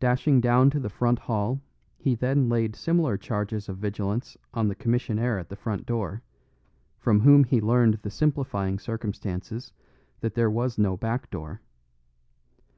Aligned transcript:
Dashing 0.00 0.40
down 0.40 0.70
to 0.70 0.80
the 0.80 0.88
front 0.88 1.18
hall 1.18 1.60
he 1.98 2.14
then 2.14 2.48
laid 2.48 2.74
similar 2.74 3.18
charges 3.18 3.68
of 3.68 3.76
vigilance 3.76 4.34
on 4.54 4.68
the 4.68 4.74
commissionaire 4.74 5.38
at 5.38 5.50
the 5.50 5.56
front 5.60 5.84
door, 5.84 6.22
from 6.96 7.20
whom 7.20 7.44
he 7.44 7.60
learned 7.60 7.98
the 8.00 8.08
simplifying 8.10 8.78
circumstances 8.78 9.74
that 10.20 10.32
there 10.34 10.48
was 10.50 10.78
no 10.78 10.96
back 10.96 11.28
door. 11.28 11.60